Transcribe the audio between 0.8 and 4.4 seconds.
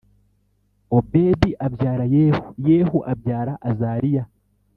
Obedi abyara Yehu Yehu abyara Azariya